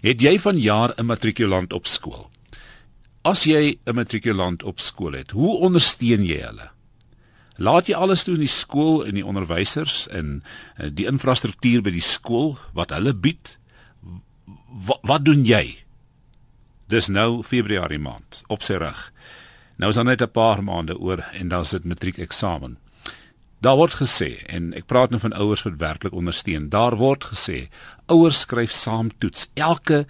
[0.00, 2.30] Het jy van jaar 'n matrikulant op skool?
[3.22, 6.70] As jy 'n matrikulant op skool het, hoe ondersteun jy hulle?
[7.56, 10.42] Laat jy alles toe in die skool en die onderwysers en
[10.76, 13.58] eh, die infrastruktuur by die skool wat hulle bied?
[14.86, 15.84] Wat, wat doen jy?
[16.88, 19.12] Dis nou Februarie maand op sy rug.
[19.76, 22.78] Nou is dan net 'n paar maande oor en dan is dit matriekeksamen.
[23.60, 26.70] Daar word gesê en ek praat nou van ouers wat werklik ondersteun.
[26.72, 27.66] Daar word gesê
[28.08, 29.50] ouers skryf saam toets.
[29.54, 30.06] Elke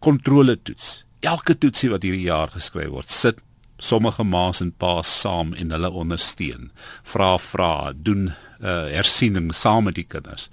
[0.00, 3.42] kontrole toets, elke toetsie wat hierdie jaar geskryf word, sit
[3.76, 6.70] sommige ma's en pa's saam en hulle ondersteun.
[7.04, 10.48] Vra vra, doen uh hersiening saam met die kinders.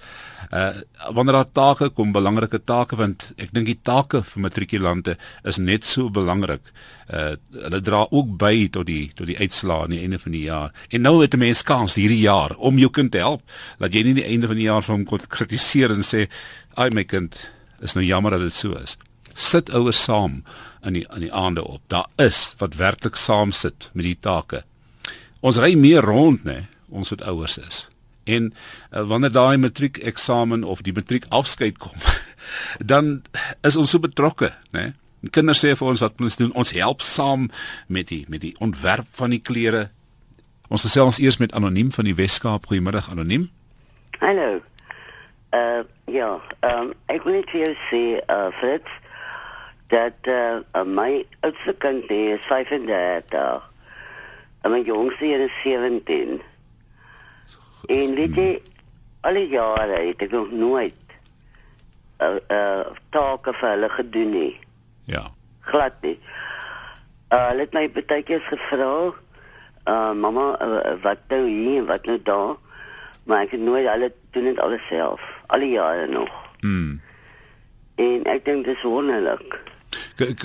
[0.51, 0.73] Uh
[1.15, 5.85] wanneer daar take kom, belangrike take want ek dink die take vir matrikulante is net
[5.87, 6.61] so belangrik.
[7.07, 10.43] Uh hulle dra ook by tot die tot die uitslae aan die einde van die
[10.45, 10.73] jaar.
[10.89, 13.41] En nou het 'n mens kans hierdie jaar om jou kind te help
[13.79, 16.27] dat jy nie die einde van die jaar vir hom kon kritiseer en sê,
[16.75, 17.51] "Ai my kind,
[17.81, 18.97] is nou jammer dat dit so is."
[19.35, 20.43] Sit ouers saam
[20.83, 21.81] in die in die aande op.
[21.87, 24.63] Daar is wat werklik saam sit met die take.
[25.39, 27.87] Ons ry meer rond nê, ons wat ouers is.
[28.23, 31.95] En uh, wanneer daai matriek eksamen of die matriek afskeid kom,
[32.91, 33.21] dan
[33.61, 34.93] is ons so betrokke, né?
[35.31, 37.47] Kinders sê vir ons wat ons doen, ons help saam
[37.87, 39.87] met die met die ontwerp van die klere.
[40.67, 42.67] Ons gesels eers met anoniem van die Weskaap.
[42.67, 43.47] Goeiemiddag anoniem.
[44.19, 44.59] Hallo.
[45.55, 48.99] Uh ja, ehm um, ek wil net vir jou sê uh Fritz
[49.93, 53.69] dat uh my oudste kind is 35.
[54.63, 56.41] En my jongste is 17.
[57.91, 58.49] En weet jy,
[59.27, 61.15] al die jare het ek nog nooit
[62.23, 64.53] uh, uh, take vir hulle gedoen nie.
[65.11, 65.25] Ja.
[65.67, 66.17] Glad nie.
[67.33, 72.19] Uh, hulle het my baie keer gevra, uh, "Mamma, uh, wat nou hier wat nou
[72.23, 72.55] daar?"
[73.23, 76.31] Maar ek het nooit hulle doen dit alles self, al die jare nog.
[76.61, 77.01] Mm.
[77.95, 79.59] En ek dink dit is wonderlik.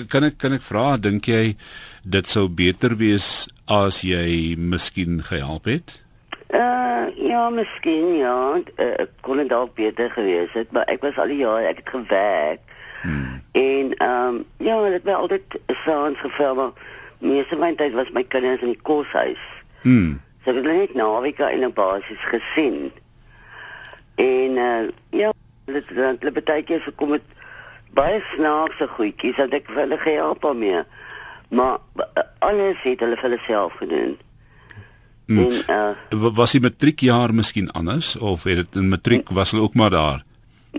[0.07, 1.55] Kan ek kan ek vra, dink jy
[2.03, 5.99] dit sou beter wees as jy miskien gehelp het?
[6.49, 11.17] Uh ja, miskien ja, uh, ek kon dit dalk beter gewees het, maar ek was
[11.21, 12.61] al die jare ek het gewerk.
[13.01, 13.41] Hmm.
[13.51, 16.71] En ehm um, ja, dit het altyd saans geval, maar
[17.19, 19.43] meeste van my tyd was my kinders in die koshuis.
[19.81, 20.17] Hmm.
[20.43, 22.91] So ek het net naweke in 'n basis gesien.
[24.15, 25.31] En uh ja,
[25.65, 25.83] dit
[26.19, 27.27] het baie keer so kom dit
[27.93, 30.81] baie snaakse goedjies dat ek vir hulle gehelp daarmee.
[31.49, 34.17] Maar uh, alles het hulle vir hulle self gedoen.
[35.29, 35.51] Hmm.
[35.67, 39.75] En uh was die matriekjaar miskien anders of het dit in matriek was hulle ook
[39.77, 40.23] maar daar?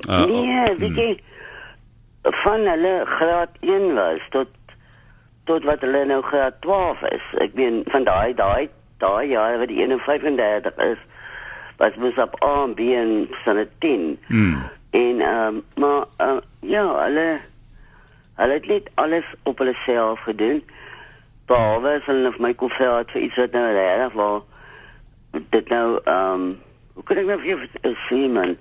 [0.09, 2.33] Uh, nee, weet jy hmm.
[2.43, 4.49] van hulle graad 1 was tot
[5.45, 7.29] tot wat hulle nou graad 12 is.
[7.47, 8.67] Ek meen van daai daai
[8.99, 10.99] daai jaar wat die 35 is
[11.79, 14.19] was mos op A en B en sone 10.
[14.27, 14.59] Hmm.
[14.91, 17.29] En ehm um, maar uh, ja, hulle
[18.35, 20.63] hulle het net alles op hulle self gedoen
[21.51, 24.43] behalwe as hulle my kon vra het vir iets wat nou reg was
[25.55, 26.51] dit nou ehm um,
[26.95, 28.57] hoe kan ek nou vir jou sê man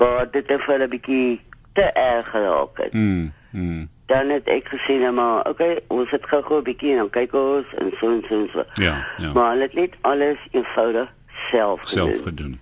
[0.00, 1.40] wat dit het vir 'n bietjie
[1.72, 2.92] te erg geraak het.
[2.92, 3.32] Mm.
[3.50, 3.88] mm.
[4.06, 7.34] Dan het ek gesê nou maar okay, ons het gou-gou 'n bietjie en dan kyk
[7.34, 8.64] ons en so en so en so.
[8.74, 9.32] Ja, ja.
[9.32, 11.08] Maar hulle het net alles eenvoudig
[11.50, 12.08] self gedoen.
[12.12, 12.60] Self gedoen.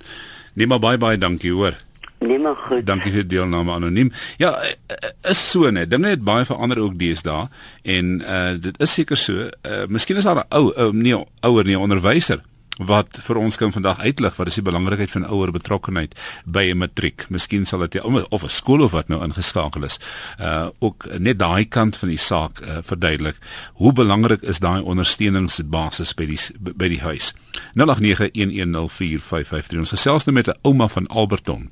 [0.53, 1.75] Nee maar baie baie dankie hoor.
[2.19, 2.87] Nee maar goed.
[2.87, 4.13] Dankie vir die deelname anoniem.
[4.37, 5.91] Ja, eh, eh, is so net.
[5.91, 7.47] Dinge het baie verander ook deesdae
[7.83, 9.49] en uh dit is seker so.
[9.63, 12.43] Uh miskien is daar 'n ou uh, nee ouer nie onderwyser
[12.79, 16.79] wat vir ons kan vandag uitlig wat is die belangrikheid van ouer betrokkenheid by 'n
[16.79, 17.31] matriek.
[17.31, 19.99] Miskien sal dit of 'n skool of wat nou ingeskakel is,
[20.41, 23.37] uh ook net daai kant van die saak uh, verduidelik.
[23.75, 27.35] Hoe belangrik is daai ondersteuningsbasis by die by die huis?
[27.75, 29.79] 0891104553.
[29.79, 31.71] Ons gesels nou met 'n ouma van Alberton.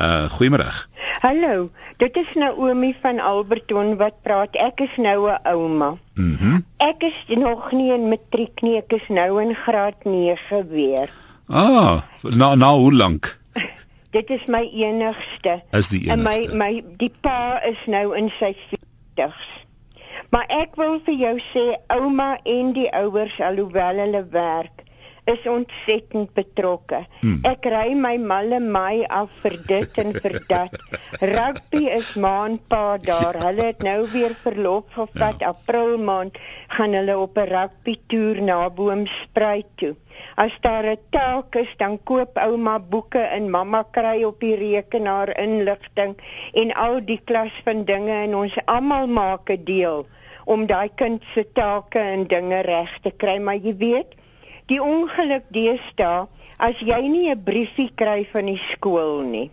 [0.00, 0.86] Uh goeiemôre.
[1.20, 4.56] Hallo, dit is Naomi van Alberton wat praat.
[4.56, 5.98] Ek is nou 'n ouma.
[6.16, 6.48] Mhm.
[6.52, 11.10] Mm ek is nog nie in matriek nie, ek is nou in graad 9 weer.
[11.48, 13.40] Ah, nou nou hoe lank?
[14.16, 15.60] Dit is my enigste.
[15.72, 16.12] Is die enigste.
[16.12, 19.48] En my my die pa is nou in sy 40s.
[20.30, 24.85] Maar ek wil vir jou sê ouma en die ouers alhoewel hulle werk
[25.26, 27.02] is ontsettend betrokke.
[27.20, 27.40] Hmm.
[27.46, 30.74] Ek ry my malle my af vir dit en vir dat.
[31.20, 33.38] Rugby is maandpa daar.
[33.42, 35.50] Hulle het nou weer verlof gevat ja.
[35.50, 36.38] April maand
[36.78, 39.94] gaan hulle op 'n rugby toer na Boomspruit toe.
[40.36, 45.38] As daar 'n taak is, dan koop ouma boeke en mamma kry op die rekenaar
[45.38, 46.16] inligting
[46.52, 50.06] en al die klas van dinge en ons almal maak 'n deel
[50.46, 54.14] om daai kind se take en dinge reg te kry, maar jy weet,
[54.66, 56.26] Die ongeluk deesdae,
[56.58, 59.50] as jy nie 'n briefie kry van die skool nie,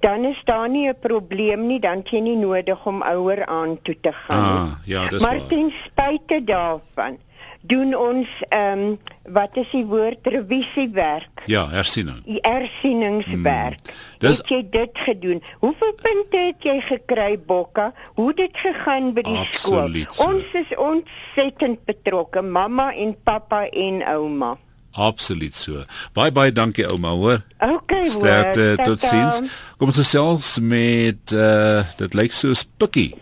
[0.00, 3.96] dan is daar nie 'n probleem nie, dan jy nie nodig om ouer aan toe
[4.00, 4.58] te gaan.
[4.58, 5.48] Ah, ja, dis maar waar.
[5.48, 7.18] ten spyte daarvan
[7.66, 8.98] doen ons ehm um,
[9.34, 12.20] wat is die woord revisiewerk, Ja, hersiening.
[12.24, 13.80] die ersieningswerk.
[13.86, 13.94] Hmm.
[14.18, 15.42] Dis- het jy dit gedoen?
[15.60, 17.92] Hoeveel punte het jy gekry, Bokka?
[18.14, 20.34] Hoe het dit gegaan by die Absoluut skool?
[20.34, 24.56] Ons is ontsettend betrokke, mamma en pappa en ouma.
[24.96, 25.82] Absoluut so.
[26.16, 27.42] Baie baie dankie ouma, hoor.
[27.60, 29.40] Okay, Sterkte, hoor, totsiens.
[29.42, 29.52] tata.
[29.76, 33.14] Kom ons gesels met uh dit lyk soos Pikkie.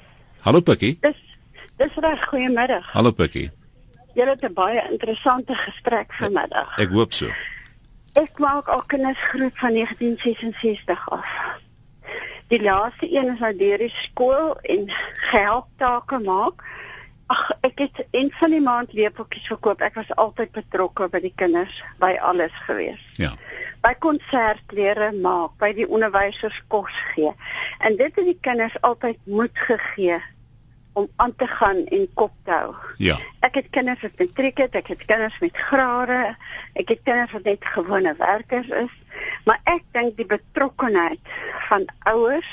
[0.46, 0.98] Hallo Pikkie.
[1.02, 1.18] Dis
[1.80, 2.92] dis reg goeiemiddag.
[2.92, 3.50] Hallo Pikkie.
[4.14, 6.78] Julle het 'n baie interessante gesprek vanmiddag.
[6.78, 7.26] Ek hoop so.
[8.12, 11.58] Ek maak al kinders groot van 1966 af.
[12.48, 14.90] Die laaste een is nou deur die skool en
[15.30, 16.62] gehelp take maak.
[17.26, 19.80] Ag, ek het een van die maand lepeltjies verkoop.
[19.80, 23.00] Ek was altyd betrokke by die kinders, by alles gewees.
[23.16, 23.32] Ja.
[23.80, 27.32] By konsertklere maak, by die onderwysers kos gee.
[27.78, 30.20] En dit het die kinders altyd moed gegee
[30.94, 32.74] om aan te gaan en kop te hou.
[33.02, 33.16] Ja.
[33.46, 36.20] Ek het kinders wat matriek het, ek het kinders met grade,
[36.78, 38.94] ek het kinders wat net gewone werkers is,
[39.48, 41.34] maar ek dink die betrokkenheid
[41.68, 42.52] van ouers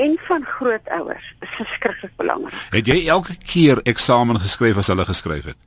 [0.00, 2.56] en van grootouers is verskriklik belangrik.
[2.70, 5.60] Het jy elke keer eksamen geskryf as hulle geskryf het?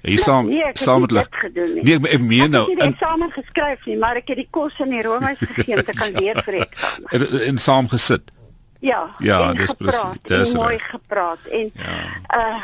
[0.00, 1.84] Het jy saam nee, ek saam met hulle gedoen nie.
[1.84, 4.48] Nee, ek, ek meen nou ek het in eksamen geskryf nie, maar ek het die
[4.54, 7.08] kos in die roomhuis gegee om te kan leer vir eksamen.
[7.18, 8.32] in, in saam gesit.
[8.80, 10.90] Ja, Ja, dis presies, dis mooi reg.
[10.90, 12.04] gepraat en Ja.
[12.36, 12.62] uh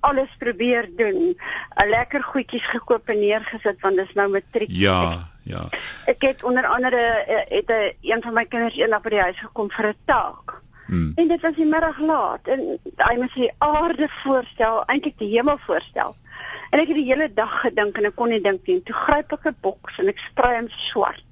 [0.00, 1.36] alles probeer doen.
[1.76, 4.68] 'n Lekker goedjies gekoop en neergesit want dis nou matriek.
[4.70, 5.68] Ja, ja.
[6.06, 9.38] Ek het onder andere uh, het 'n een van my kinders eendag by die huis
[9.38, 10.60] gekom vir 'n taak.
[10.86, 11.12] Hmm.
[11.16, 15.58] En dit was die middag laat en hy moes die aarde voorstel, eintlik die hemel
[15.66, 16.16] voorstel.
[16.70, 18.82] En ek het die hele dag gedink en ek kon nie dink nie.
[18.82, 21.22] Toe gryp ek 'n boks en ek sprei hom swart.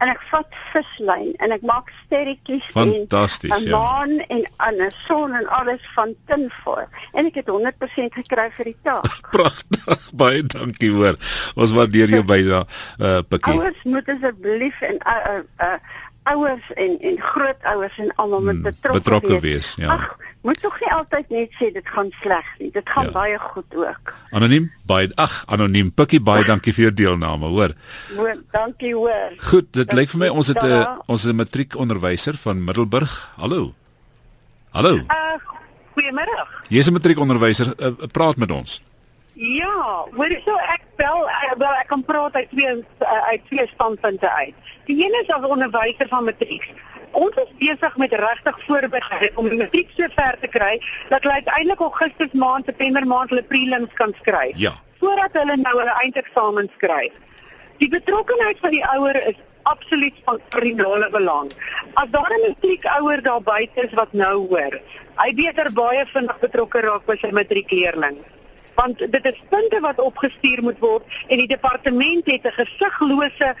[0.00, 3.78] En ek vat vislyn en ek maak sterretjies Fantasties, en 'n ja.
[3.78, 4.44] maan en
[4.86, 6.88] 'n son en alles van tinfoil.
[7.12, 9.20] En ek het 100% gekry vir die taak.
[9.36, 10.10] Pragtig.
[10.22, 11.18] Baie dankie hoor.
[11.54, 12.64] Ons waardeer jou bydrae,
[12.98, 13.52] uh Pikkie.
[13.52, 15.76] Ouers moet asseblief en uh, uh, uh,
[16.22, 19.88] ouers en en grootouers en almal moet Hmm, betrokke betrokke wees, ja.
[19.94, 22.70] Ag, moet tog nie altyd net sê dit gaan sleg nie.
[22.70, 23.10] Dit gaan Ja.
[23.10, 24.14] baie goed ook.
[24.30, 24.70] Anoniem.
[24.86, 25.92] Baie ag, anoniem.
[25.92, 27.74] Pikkie, baie dankie vir jou deelname, hoor.
[28.16, 29.32] Hoor, dankie hoor.
[29.38, 30.98] Goed, dit lyk vir my ons het 'n Tada.
[31.06, 33.30] ons het 'n matriekonderwyser van Middelburg.
[33.36, 33.74] Hallo.
[34.70, 34.94] Hallo.
[34.96, 35.36] Uh,
[35.94, 36.48] goeiemiddag.
[36.68, 37.74] Jy's 'n matriekonderwyser.
[37.78, 38.80] Uh, praat met ons.
[39.34, 43.66] Ja, hoor so ek bel ek, wel ek kan praat uit twee uh, uit twee
[43.72, 44.54] standpunte uit.
[44.90, 46.64] Die een is as onderwyser van matriek.
[47.18, 50.70] Ons is besig met regtig voorberei om die matriek so ver te kry
[51.12, 54.58] dat hulle uiteindelik Augustus maand, September maand hulle prelims kan skryf.
[54.58, 54.72] Ja.
[54.98, 57.14] Voordat hulle nou hulle eindeksamen skryf.
[57.78, 59.38] Die betrokkenheid van die ouer is
[59.70, 61.52] absoluut van kardinale belang.
[61.94, 64.80] As daar 'n matriekouer daar buite is wat nou hoor,
[65.22, 68.18] hy beter baie vinnig betrokke raak by sy matriekleerling.
[68.74, 73.54] Want dit is punte wat opgestuur moet word en die departement het 'n gesiglose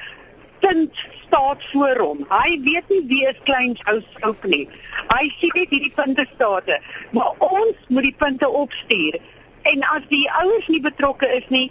[0.60, 0.90] punt
[1.26, 2.24] staat voor hom.
[2.30, 4.66] Hy weet nie wie is klein ou skoop nie.
[5.14, 6.80] Hy sien net hierdie punte state,
[7.16, 9.18] maar ons moet die punte opstuur.
[9.62, 11.68] En as die ouers nie betrokke is nie,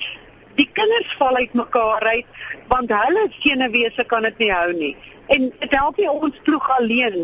[0.59, 2.25] die kinders val uit mekaar uit
[2.67, 4.91] want hulle senuwese kan dit nie hou nie.
[5.29, 7.15] En dit help nie ons ploeg alleen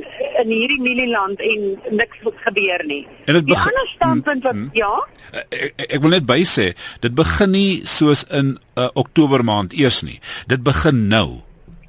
[0.42, 1.64] in hierdie mielieland en
[1.98, 3.02] niks gebeur nie.
[3.26, 4.70] En dit die begi- ander standpunt wat Mm, mm.
[4.74, 4.94] ja,
[5.36, 6.68] Uh, ek, ek wil net bysê,
[7.02, 10.20] dit begin nie soos in uh, Oktober maand eers nie.
[10.48, 11.42] Dit begin nou.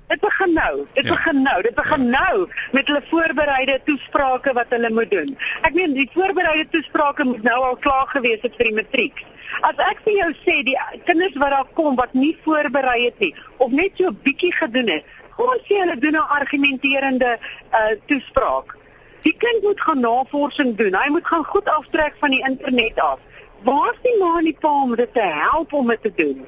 [0.08, 0.86] Dit begin nou.
[0.92, 1.10] Dit Ja.
[1.14, 1.62] begin nou.
[1.62, 2.18] Dit begin ja.
[2.20, 5.36] nou met hulle voorbereide toesprake wat hulle moet doen.
[5.62, 9.24] Ek meen die voorbereide toesprake moet nou al klaar gewees het vir die matriek.
[9.60, 13.34] As ek vir jou sê die kinders wat daar kom wat nie voorberei het nie
[13.56, 15.04] of net so 'n bietjie gedoen het,
[15.36, 17.38] kom ons sê hulle doen 'n argumenterende
[17.72, 18.76] uh toespraak.
[19.22, 20.94] Die kind moet gaan navorsing doen.
[20.94, 23.18] Hy moet gaan goed aftrek van die internet af.
[23.62, 26.46] Waar is die ma en die pa om dit te help om dit te doen?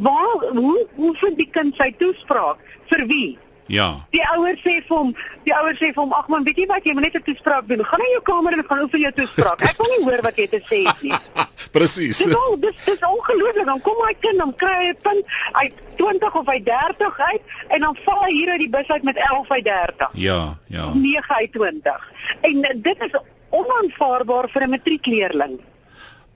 [0.00, 2.58] Waar hoe hoe vind die kind sy toespraak?
[2.88, 3.38] Vir wie?
[3.70, 4.06] Ja.
[4.10, 5.10] Die ouer sê vir hom,
[5.46, 7.68] die ouer sê vir hom, "Ag man, weet jy wat, jy moet net 'n toespraak
[7.68, 7.84] doen.
[7.84, 9.62] Gaan in jou kamer en gaan oefen jou toespraak.
[9.62, 11.14] Ek wil nie hoor wat jy te sê het nie."
[11.76, 12.18] Presies.
[12.18, 13.66] Dis al dis dis ongelooflik.
[13.66, 17.42] Dan kom hy kind, dan kry hy 'n punt uit 20 of uit 30 uit
[17.68, 20.10] en dan val hy hier uit die bus uit met 11 uit 30.
[20.14, 20.92] Ja, ja.
[20.94, 22.10] 9 uit 20.
[22.40, 25.60] En dit is onaanvaarbaar vir 'n matriekleerling.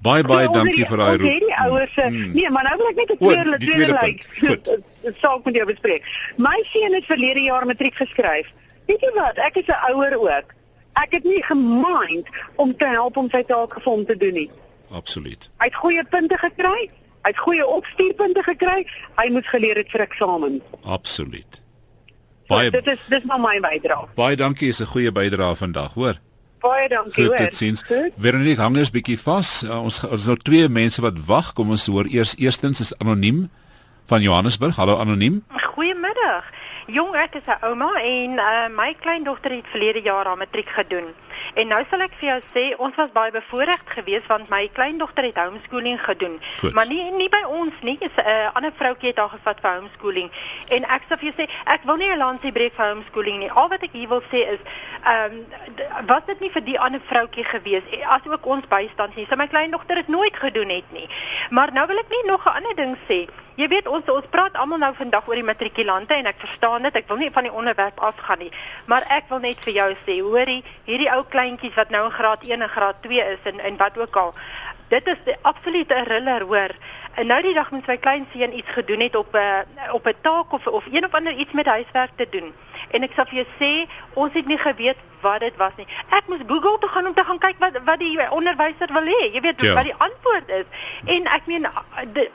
[0.05, 1.49] Baie baie Ja, dankie ons vir daai het- ons het roep.
[1.49, 2.33] die ouers se Mm.
[2.35, 4.27] nee, maar nou wil ek net 'n tweede die tweede punt.
[4.39, 4.65] Goed.
[5.23, 6.03] saak met jou bespreek.
[6.37, 8.47] My seun het verlede jaar matriek geskryf.
[8.87, 9.37] Weet jy wat?
[9.39, 10.53] Ek is 'n ouer ook.
[10.95, 14.51] Ek het nie gemind om te help om sy take vir hom te doen nie.
[14.93, 15.51] Absoluut.
[15.59, 16.91] Hy het goeie punte gekry.
[17.25, 18.87] Hy het goeie opstuurpunte gekry.
[19.17, 20.61] Hy moet geleer het vir eksamen.
[20.85, 21.63] Absoluut.
[22.47, 24.07] Baie So, dit is dis maar my bydrae.
[24.15, 26.15] baie dankie, is 'n goeie bydrae vandag, hoor.
[26.65, 27.51] Baie dankie Goed, hoor.
[27.51, 27.83] dit.
[27.87, 28.13] Goed.
[28.17, 29.51] Veronique hang eers bietjie vas.
[29.67, 31.53] Uh, ons ons nou twee mense wat wag.
[31.59, 33.51] Kom ons hoor eers eerstens is anoniem
[34.09, 34.77] van Johannesburg.
[34.81, 35.43] Hallo anoniem.
[35.75, 36.49] Goeiemiddag.
[36.87, 41.13] Jong, ek is 'n ouma en uh, my kleindogter het verlede jaar haar matriek gedoen.
[41.55, 45.25] En nou sal ek vir jou sê, ons was baie bevoordeeld geweest want my kleindogter
[45.25, 46.41] het homeschooling gedoen.
[46.61, 46.75] Goed.
[46.75, 47.99] Maar nie nie by ons nie.
[48.01, 50.31] 'n uh, ander vroutjie het haar gevat vir homeschooling.
[50.69, 53.51] En ek sal vir jou sê, ek wil nie 'n lansie breek vir homeschooling nie.
[53.51, 54.61] Al wat ek hier wil sê is,
[55.05, 59.17] ehm um, was dit nie vir die ander vroutjie geweest eh, as ook ons bystand
[59.17, 59.27] nie.
[59.29, 61.09] So my kleindogter het nooit gedoen het nie.
[61.51, 63.27] Maar nou wil ek nie nog 'n ander ding sê.
[63.55, 66.97] Jy weet ons ons praat almal nou vandag oor die matrikulante en ek verstaan dit.
[66.97, 68.51] Ek wil nie van die onderwerp afgaan nie.
[68.91, 72.47] Maar ek wil net vir jou sê, hoorie, hierdie ou kleintjies wat nou in graad
[72.47, 74.35] 1 en graad 2 is en en wat ook al.
[74.89, 76.71] Dit is die absolute riller hoor.
[77.15, 80.17] En nou die dag met my kleinseun iets gedoen het op 'n uh, op 'n
[80.21, 82.55] taak of of een of ander iets met huiswerk te doen.
[82.91, 85.87] En ek sal vir jou sê, ons het nie geweet wat dit was nie.
[86.13, 89.33] Ek moes Google toe gaan om te gaan kyk wat wat die onderwyser wil hê.
[89.33, 89.75] Jy weet Ja.
[89.75, 90.67] wat die antwoord is.
[91.17, 91.67] En ek meen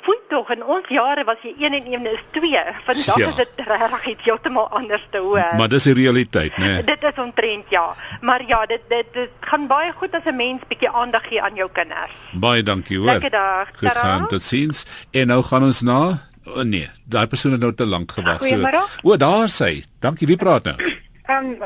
[0.02, 2.64] voel tog in ons jare was jy 1 en 1 is 2.
[2.86, 3.28] Vandag Ja.
[3.30, 5.56] is dit regtig iets heeltemal anders te hoor.
[5.58, 6.66] Maar dis die realiteit, né?
[6.66, 6.84] Nee.
[6.84, 7.96] Dit is omtrent ja.
[8.22, 11.56] Maar ja, dit dit dit gaan baie goed as 'n mens bietjie aandag gee aan
[11.56, 12.12] jou kinders.
[12.34, 13.06] Baie dankie, hoor.
[13.06, 13.68] Lekker dag.
[13.74, 14.86] Gaan, totsiens.
[15.12, 18.42] En nou gaan ons na O oh, nee, daai persoon het nou te lank gewag.
[18.42, 19.00] Goeiemiddag.
[19.04, 19.84] o, daar sy.
[20.02, 20.78] Dankie, wie praat nou?
[21.30, 21.58] Ehm um,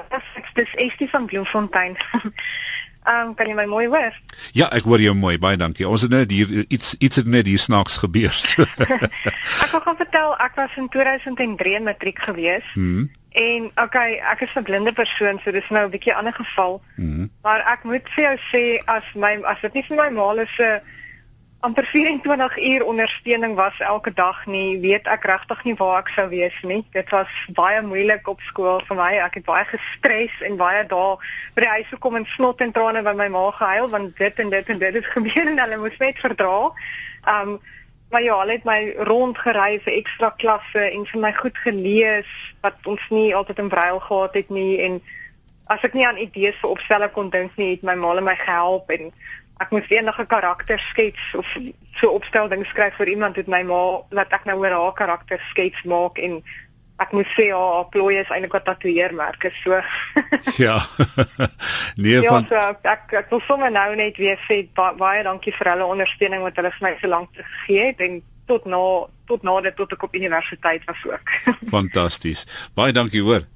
[0.54, 1.96] dis Estie van Bloemfontein.
[3.04, 4.16] Ehm um, kan jy my mooi hoor?
[4.56, 5.38] Ja, ek hoor jou mooi.
[5.40, 5.88] Baie dankie.
[5.88, 8.32] Ons het net hier iets iets het net hier snaaks gebeur.
[8.32, 8.63] So.
[9.63, 12.68] Ek wil gaan vertel ek was in 2003 in matriek gewees.
[12.75, 13.08] Mhm.
[13.34, 16.82] En okay, ek is 'n blinde persoon, so dis nou 'n bietjie ander geval.
[16.96, 17.28] Mhm.
[17.42, 20.60] Maar ek moet vir jou sê as my as dit nie vir my ma is
[20.60, 20.80] 'n
[21.63, 26.25] amper 24 uur ondersteuning was elke dag nie, weet ek regtig nie waar ek sou
[26.27, 26.82] wees nie.
[26.91, 29.12] Dit was baie moeilik op skool vir my.
[29.24, 31.13] Ek het baie gestres en baie dae
[31.55, 34.51] by die huis gekom en snot en trane by my ma gehuil want dit en
[34.51, 36.58] dit en dit het gebeur en hulle moes net verdra.
[37.38, 37.55] Um
[38.13, 42.75] maar ja, hulle het my rondgery vir ekstra klasse en vir my goed gelees wat
[42.86, 45.00] ons nie altyd in brail gehad het nie en
[45.72, 48.91] as ek nie aan idees vir opstelle kon dink nie, het my ma my gehelp
[48.91, 49.10] en
[49.63, 51.48] ek moes enige karakter skets of
[52.00, 53.82] so opstelding skryf vir iemand het my ma
[54.15, 56.41] laat ek nou oor haar karakter skets maak en
[57.03, 59.79] ek moes sê haar plooi is eintlik 'n tatoeëermerk so
[60.65, 60.75] ja.
[62.03, 62.60] nee, ja van so
[62.96, 66.55] ek ek wil sommer nou net weer sê ba baie dankie vir hulle ondersteuning wat
[66.60, 68.84] hulle vir my so lank gegee het en tot na
[69.25, 71.36] tot na dit tot ek op universiteit was ook
[71.75, 72.48] fantasties.
[72.75, 73.48] Baie dankie, hoor.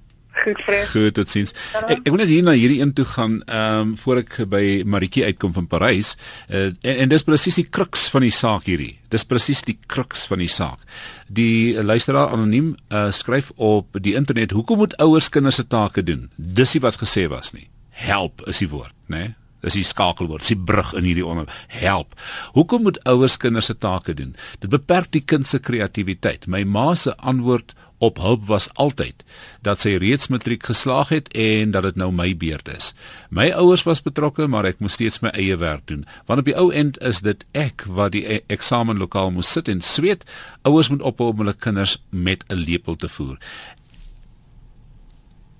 [0.43, 1.53] Goed Fred Goed, totsiens.
[1.77, 4.63] Ek ek wil net hier na hierdie een toe gaan ehm um, voor ek by
[4.85, 6.15] Maritjie uitkom van Parys.
[6.49, 8.93] Uh, en en dis presies die kruks van die saak hierdie.
[9.13, 10.83] Dis presies die kruks van die saak.
[11.27, 16.29] Die luisteraar anoniem uh, skryf op die internet: "Hoekom moet ouers kinders se take doen?"
[16.37, 17.69] Dis nie wat gesê was nie.
[17.89, 19.17] Help is die woord, né?
[19.17, 19.35] Nee?
[19.65, 21.49] Dis die skakelwoord, dis die brug in hierdie onder
[21.81, 22.13] help.
[22.53, 24.35] Hoekom moet ouers kinders se take doen?
[24.61, 26.45] Dit beperk die kind se kreatiwiteit.
[26.47, 29.23] My ma se antwoord op hulp was altyd
[29.61, 32.93] dat sy reeds matriek geslaag het en dat dit nou my beurt is.
[33.29, 36.05] My ouers was betrokke, maar ek moes steeds my eie werk doen.
[36.25, 39.81] Want op die ou end is dit ek wat die e- eksamenlokaal moes sit en
[39.81, 40.27] sweet.
[40.61, 43.37] Ouers moet ophou om hulle kinders met 'n lepel te voer.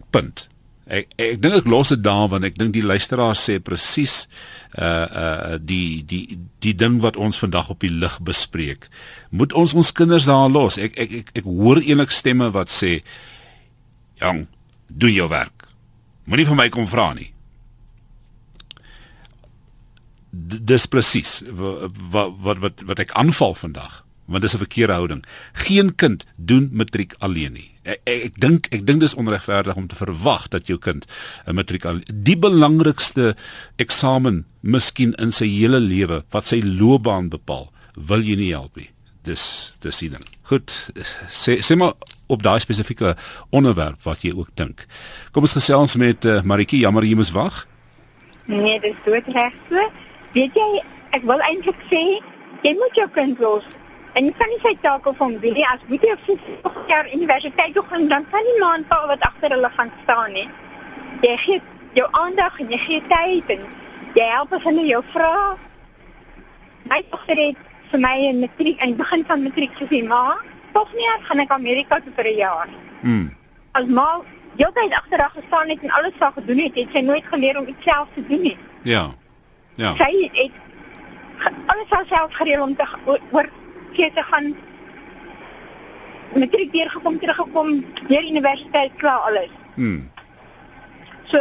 [0.10, 0.48] Punt.
[0.88, 4.22] Ek ek dink ek los dit daar want ek dink die luisteraar sê presies
[4.80, 8.88] uh uh die die die ding wat ons vandag op die lig bespreek.
[9.30, 10.80] Moet ons ons kinders daar los?
[10.80, 13.02] Ek ek ek, ek hoor eintlik stemme wat sê
[14.24, 14.46] jong,
[14.88, 15.68] doen jou werk.
[16.26, 17.34] Moenie vir my kom vra nie.
[20.32, 21.92] D dis presies wat
[22.44, 25.24] wat wat wat ek aanval vandag want dis 'n verkeerde houding.
[25.54, 27.72] Geen kind doen matriek alleen nie.
[27.84, 31.06] Ek ek, dink ek dink dis onregverdig om te verwag dat jou kind
[31.46, 33.36] 'n matriek al die belangrikste
[33.76, 38.90] eksamen miskien in sy hele lewe wat sy loopbaan bepaal, wil jy nie help nie.
[39.24, 40.26] Dis dis die ding.
[40.44, 40.92] Goed,
[41.32, 41.94] sê sê maar
[42.28, 43.16] op daai spesifieke
[43.50, 44.86] onderwerp wat jy ook dink.
[45.32, 47.66] Kom ons gesels met uh, Maritjie, jammer jy moes wag.
[48.48, 49.90] Nee, dis doodreg so.
[50.34, 52.04] Weet jy, ek wil eintlik sê
[52.64, 53.64] jy moet jou kind los.
[54.18, 57.10] En jy kan nie sy taak of hom nie as moet jy op 50 jaar
[57.14, 60.48] universiteit toe gaan dan kan nie man pa wat agter hulle gaan staan nie.
[61.22, 61.62] Jy gee
[62.00, 63.62] jou aandag en jy gee tyd en
[64.16, 65.34] jy help as hulle jou vra.
[66.90, 70.36] My dogter het vir my in matriek in begin van matriek gesê, "Ma,
[70.74, 72.70] tog nie as gaan ek Amerika toe vir 'n jaar."
[73.02, 73.30] Mm.
[73.74, 74.22] As ma
[74.58, 77.84] heeltyd agterdag gestaan het en alles sou gedoen het, het sy nooit geleer om iets
[77.84, 78.58] self te doen nie.
[78.84, 79.12] Ja.
[79.76, 79.96] Ja.
[79.96, 80.52] Sy het
[81.66, 83.50] alles self gereël om te ga- oor-
[83.98, 84.56] te gaan
[86.36, 87.70] matriek deurgekom, teruggekom,
[88.08, 89.50] deur universiteit klaar alles.
[89.76, 90.10] Hmm.
[91.32, 91.38] So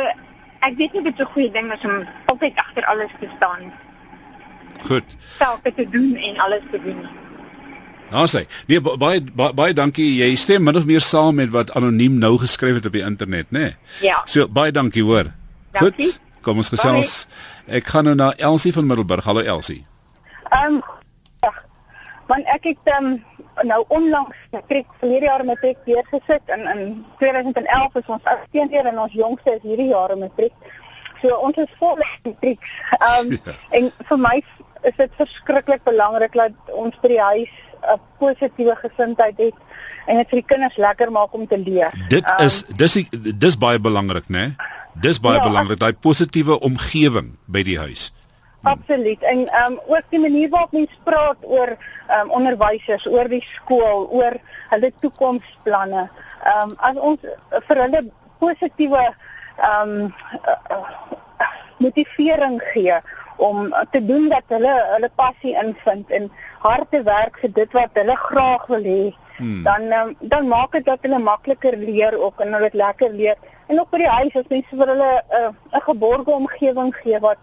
[0.66, 3.72] ek weet nie dit is 'n goeie ding is om altyd agter alles te staan,
[4.86, 5.16] Goed.
[5.38, 7.06] sake te doen en alles te doen.
[8.10, 10.16] Nou sê, nee ba- baie baie, baie dankie.
[10.16, 13.46] Jy stem min of meer saam met wat anoniem nou geskryf het op die internet,
[13.50, 13.58] né?
[13.58, 13.74] Nee?
[14.00, 14.22] Ja.
[14.24, 15.32] So baie dankie hoor.
[15.72, 16.04] Dankie.
[16.04, 16.20] Goed.
[16.40, 17.26] Kom ons gesels.
[17.66, 19.24] Ek gaan nou na Elsie van Middelburg.
[19.24, 19.84] Hallo Elsie.
[20.50, 20.82] Ehm um,
[22.28, 23.24] want ek het um,
[23.62, 29.12] nou onlangs matriek verlede jaar matriek deurgesit in in 2011 is ons uitsteender en ons
[29.12, 30.52] jongste is hierdie jaar matriek.
[31.22, 32.60] So ons is vol matriek.
[33.00, 33.52] Ehm um, Ja.
[33.70, 34.36] en vir my
[34.82, 37.52] is dit verskriklik belangrik dat ons by die huis
[37.86, 39.54] 'n positiewe gesindheid het
[40.06, 41.92] en dit vir die kinders lekker maak om te leer.
[42.08, 44.38] Dit Ehm, is dis die- dis baie belangrik, né?
[44.38, 44.54] Nee?
[45.00, 48.12] Dis baie Ja, belangrik daai positiewe omgewing by die huis.
[48.62, 49.22] Absoluut.
[49.22, 51.76] En ehm um, ook die manier waarop mense praat oor
[52.08, 56.08] ehm um, onderwysers, oor die skool, oor hulle toekomsplanne.
[56.44, 57.20] Ehm um, as ons
[57.68, 58.06] vir hulle
[58.38, 59.04] positiewe
[59.56, 60.14] ehm um,
[60.48, 61.06] uh, uh,
[61.76, 62.94] motivering gee
[63.36, 66.30] om te doen dat hulle hulle passie invind en
[66.64, 69.14] hard te werk vir dit wat hulle graag wil hê.
[69.36, 69.62] Hmm.
[69.62, 73.36] Dan um, dan maak dit dat hulle makliker leer ook en hulle dit lekker leer.
[73.66, 77.20] En ook by die huis as mense vir hulle 'n uh, 'n geborgde omgewing gee
[77.20, 77.38] wat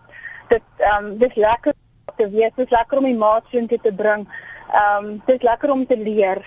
[0.53, 1.73] dit ehm um, dis lekker
[2.17, 4.27] te weet, dis lekker om die maats intoe te bring.
[4.71, 6.43] Ehm um, dis lekker om te leer.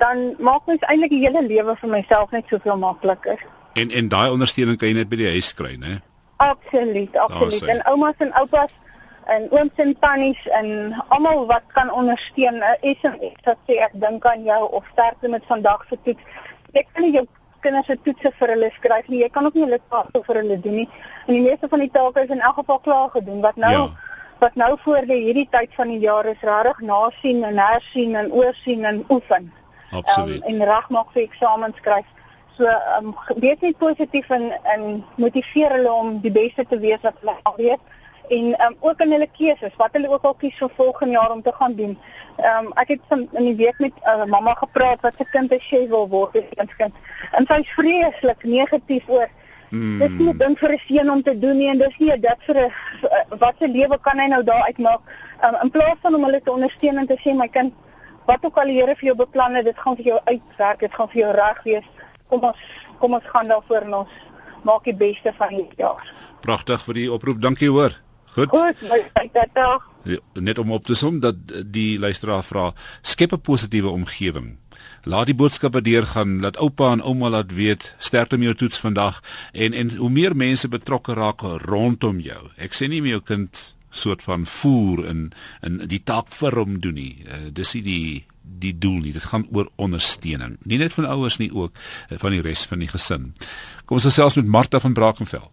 [0.00, 3.44] Dan maak mens eintlik die hele lewe vir myself net soveel makliker.
[3.80, 6.00] En en daai ondersteuning kan jy net by die huis kry, né?
[6.36, 7.70] Absoluut, absoluut.
[7.72, 8.72] En oumas en oupas
[9.26, 10.68] en ooms en tannies en
[11.08, 12.60] almal wat kan ondersteun.
[12.60, 16.22] 'n SMS wat sê ek dink aan jou of sterkte met vandag se toets.
[16.72, 17.26] Jy kan nie jou
[17.66, 19.22] kinders se toetse vir hulle skryf nie.
[19.24, 20.88] Jy kan ook nie hulle take vir hulle doen nie.
[21.26, 23.40] En die meeste van die take is in elk geval klaar gedoen.
[23.44, 23.88] Wat nou Ja.
[24.38, 28.32] wat nou voor die hierdie tyd van die jaar is regtig nasien en hersien en
[28.32, 29.52] oorsien en oefen.
[29.90, 30.42] Absoluut.
[30.44, 32.08] Um, en reg maak vir eksamens skryf.
[32.56, 37.00] So ehm um, wees net positief en en motiveer hulle om die beste te wees
[37.02, 37.80] wat hulle al weet
[38.28, 41.42] en um, ook in hulle keuses wat hulle ook al kies vir volgende jaar om
[41.42, 41.98] te gaan doen.
[42.36, 45.24] Ehm um, ek het van, in die week met 'n uh, mamma gepraat wat se
[45.24, 46.94] kind 'n chef wil word, die kind.
[47.32, 49.28] En sy's vreeslik negatief oor
[49.70, 49.98] Mm.
[49.98, 52.38] Dis nie 'n ding vir 'n seun om te doen nie en dis nie dit
[52.46, 52.72] vir 'n
[53.38, 55.00] wat se lewe kan hy nou daar uitmaak
[55.44, 57.72] um, in plaas van om hulle te ondersteun en te sê my kind
[58.26, 60.94] wat ook al die Here vir jou beplan het dit gaan vir jou uitwerk dit
[60.94, 61.88] gaan vir jou reg wees
[62.28, 62.62] kom ons
[62.98, 64.12] kom ons gaan daarvoor en ons
[64.62, 67.40] maak die beste van hierdie jaar Pragtig vir die oproep.
[67.42, 68.05] Dankie hoor.
[68.36, 68.52] Goed.
[68.52, 68.76] goed
[69.32, 72.72] tyd dag Ja, net om op te som dat die luisteraar vra
[73.02, 74.58] skep 'n positiewe omgewing.
[75.02, 79.22] Laat die boodskappe deurgaan, laat oupa en ouma laat weet sterkte met jou toets vandag
[79.52, 82.48] en en hoe meer mense betrokke raak rondom jou.
[82.56, 86.80] Ek sê nie my jou kind soort van voer in in die taak vir hom
[86.80, 87.24] doen nie.
[87.26, 88.24] Uh, dis nie die
[88.58, 89.12] die doel nie.
[89.12, 90.56] Dit gaan oor ondersteuning.
[90.62, 91.72] Nie net van ouers nie ook
[92.08, 93.34] van die res van die gesin.
[93.84, 95.50] Kom ons gesels met Martha van Brackenfell.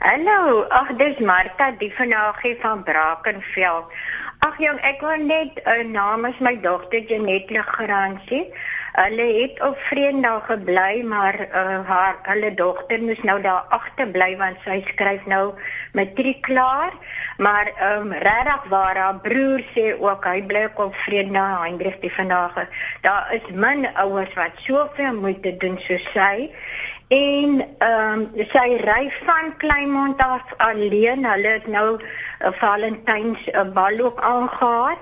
[0.00, 3.90] Hallo, ag dis Martha die vanagie van Brakenveld.
[4.40, 8.46] Ag jong, ek wil net uh, namens my dogter Janet Legrandsie.
[8.94, 14.30] Hulle het op Vrydag gebly, maar uh, haar hulle dogter moes nou daar agter bly
[14.40, 15.52] want sy skryf nou
[15.92, 16.96] matriek klaar.
[17.36, 22.14] Maar ehm um, regtig waar haar broer sê ook hy bly op Vrydag Hendrik die
[22.16, 22.64] vanagie.
[23.04, 26.48] Daar is min ouers wat soveel moeite doen soos sy.
[27.10, 31.24] En ehm um, sy ry van Kleinmond af alleen.
[31.26, 32.02] Hulle het nou 'n
[32.46, 34.96] uh, Valentyns uh, bal ook aangegaan.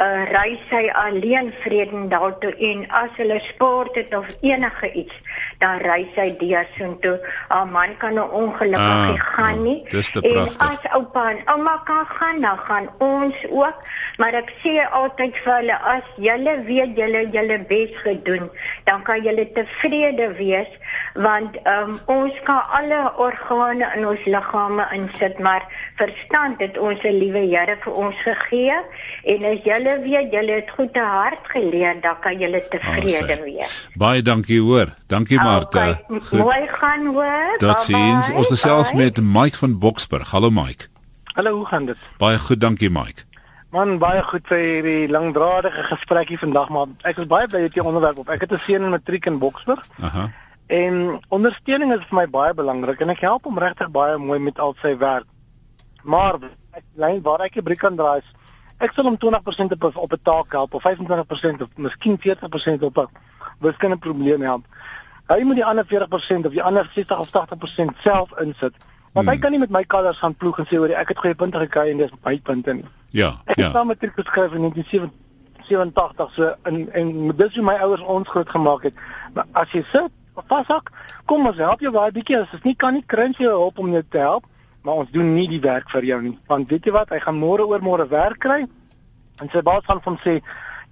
[0.00, 5.14] Uh, ry sy alleen Vredendal toe en as hulle sport het of enige iets,
[5.58, 7.18] dan ry sy deur soontoe.
[7.48, 9.82] Haar man kan nou ongelukkig Ah, gaan nie.
[10.22, 13.74] en as oupa en ouma kan gaan, dan gaan ons ook.
[14.20, 18.50] Maar ek sê altyd vir hulle as julle weet julle julle bes gedoen,
[18.84, 20.68] dan kan julle tevrede wees
[21.14, 25.64] want um, ons kan alle organe in ons liggame insit, maar
[25.98, 28.76] verstand het ons se liewe Here vir ons gegee
[29.32, 33.48] en as julle weet julle het goed te hart geleer, dan kan julle tevrede Awesome.
[33.48, 33.78] wees.
[33.98, 34.92] Baie dankie hoor.
[35.10, 35.86] Dankie Martha.
[36.06, 37.56] Okay, mooi gaan hoor.
[37.58, 38.28] Tot ziens.
[38.28, 38.36] Bye-bye.
[38.36, 40.30] Ons gesels met Mike van Boksburg.
[40.30, 40.92] Hallo Mike.
[41.34, 41.96] Hallo, hoe gaan dit?
[42.18, 43.29] Baie goed, dankie Mike.
[43.70, 47.76] Man, baie goed vir hierdie langdradige gesprekkie vandag, maar ek is baie bly jy het
[47.76, 48.28] die onderwerp op.
[48.34, 50.30] Ek het 'n seun in matriek in Boksburg Aha.
[50.66, 54.58] en ondersteuning is vir my baie belangrik en ek help hom regtig baie mooi met
[54.58, 55.24] al sy werk.
[56.02, 56.34] Maar
[56.72, 58.24] ek lyn waar ek die briek kan draai, is,
[58.80, 62.82] ek sal hom 20% op 'n- op 'n taak help of 25% of miskien 40%
[62.82, 63.06] op 'n
[63.60, 64.64] wiskundige probleem help.
[65.28, 68.74] Hy moet die ander 40% of die ander 60 of 80% self insit.
[69.12, 69.40] Want hy Hmm.
[69.42, 71.90] kan nie met my kalvers gaan ploeg en sê hoor ek het goeie punte gekry
[71.90, 72.84] en dis my punte nie.
[73.10, 73.72] Ja, Ek het ja.
[73.72, 74.70] nou matriek geskryf in
[75.70, 78.94] 87 so in en dis hoe my ouers ons groot gemaak het.
[79.34, 80.10] Maar as jy sit
[80.50, 80.90] vashak,
[81.28, 83.92] kom ons help jou baie bietjie as jy nie kan nie kry jy hulp om
[83.92, 84.46] jou te help,
[84.82, 86.36] maar ons doen nie die werk vir jou nie.
[86.48, 88.64] Want weet jy wat, hy gaan môre oor môre werk kry.
[89.40, 90.40] En sy baas gaan van sê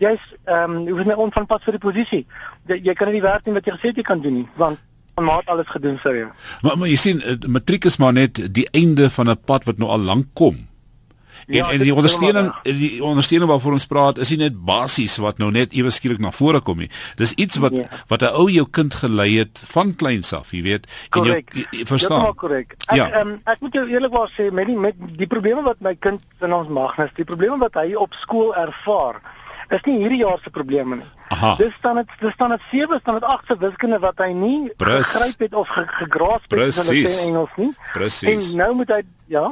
[0.02, 2.26] jy's ehm um, jy hoef nie onvanpas vir die posisie.
[2.68, 4.48] Jy, jy kan nie die werk doen wat jy gesê het jy kan doen nie,
[4.60, 4.84] want
[5.18, 6.26] maar het alles gedoen vir jou.
[6.62, 9.78] Maar maar jy sien eh, matriek is maar net die einde van 'n pad wat
[9.78, 10.68] nou al lank kom.
[11.48, 15.38] En ja, en die ondersteuning die ondersteuning waarvoor ons praat is nie net basies wat
[15.40, 16.90] nou net ewe skielik na vore kom nie.
[17.16, 17.86] Dis iets wat ja.
[18.10, 20.86] wat 'n ou jou kind gelei het van kleins af, jy weet.
[21.16, 22.24] En jy, jy verstaan.
[22.28, 22.76] Ja, korrek.
[22.86, 23.08] Ek ja.
[23.20, 26.52] um, ek moet jou eerlikwaar sê met die met die probleme wat my kind in
[26.52, 29.22] ons Magnus, die probleme wat hy op skool ervaar,
[29.68, 31.08] is nie hierdie jaar se probleme nie.
[31.28, 31.54] Aha.
[31.58, 34.70] Dis dan dit dis dan dit 7 dan dit 8 se wiskunde wat hy nie
[34.80, 37.70] gegryp het of ge, gegraas het in hulle Engels nie.
[37.92, 38.50] Presies.
[38.50, 39.44] En nou moet hy ja.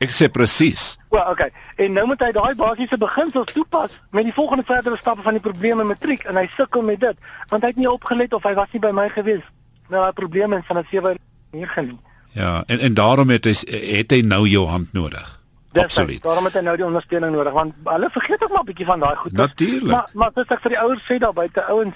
[0.00, 0.96] Ek sê presies.
[1.12, 1.50] Wel, okay.
[1.76, 5.44] En nou moet hy daai basiese beginsels toepas met die volgende verdere stappe van die
[5.44, 8.72] probleme matriek en hy sukkel met dit want hy het nie opgelet of hy was
[8.72, 9.44] nie by my gewees.
[9.88, 11.18] Nou daai probleme in van 'n 7
[11.52, 11.98] hier genie.
[12.32, 13.54] Ja, en en daarom het hy
[13.96, 15.37] het hy nou jou hand nodig.
[15.84, 16.22] Absoluut.
[16.22, 19.00] Daarom het hy nou die ondersteuning nodig want hulle vergeet ook maar 'n bietjie van
[19.00, 19.32] daai goed.
[19.32, 19.90] Natuurlik.
[19.90, 21.94] Maar maar dis ek vir die ouers sê daar buite ouens,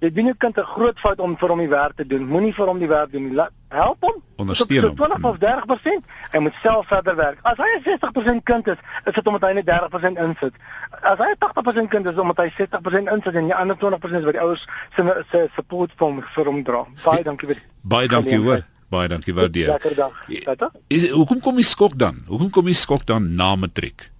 [0.00, 2.26] jy doen jou kind 'n groot fout om vir hom die werk te doen.
[2.26, 3.40] Moenie vir hom die werk doen nie.
[3.68, 4.22] Help hom.
[4.36, 4.94] Ondersteun hom.
[4.94, 6.04] 20 of 30%.
[6.30, 7.38] Hy moet self verder werk.
[7.42, 10.54] As hy 'n 60% kind is, is dit omdat hy net 30% insit.
[11.02, 14.32] As hy 80% kind is, omdat hy 60% insit en die ander 20% is wat
[14.32, 16.84] die ouers se se support vir hom vir hom dra.
[17.04, 18.64] Baie dankie vir Baie dankie hoor.
[18.88, 19.68] Baie dankie waardeer.
[19.68, 20.24] Lekker dag.
[20.44, 20.70] Tata.
[20.88, 22.24] Is hoekom kom jy skok dan?
[22.26, 24.10] Hoekom kom jy skok dan na matriek?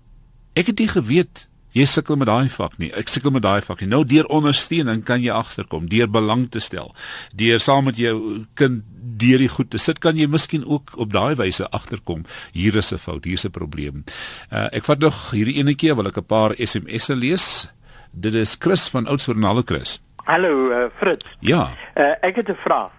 [0.54, 2.90] Ek het nie geweet jy sukkel met daai vak nie.
[2.94, 3.90] Ek sukkel met daai vak nie.
[3.90, 6.94] Nou deur ondersteuning kan jy agterkom, deur belang te stel,
[7.34, 11.12] deur saam met jou kind deur die goed te sit, kan jy miskien ook op
[11.14, 12.24] daai wyse agterkom.
[12.54, 14.04] Hier is 'n fout, hier is 'n probleem.
[14.50, 17.68] Uh, ek vat nog hierdie ene keer wil ek 'n paar SMS'e lees.
[18.12, 20.00] Dit is Chris van Oudtshoorn, hallo Chris.
[20.24, 21.26] Hallo uh, Fritz.
[21.40, 21.72] Ja.
[21.96, 22.90] Uh, ek het 'n vraag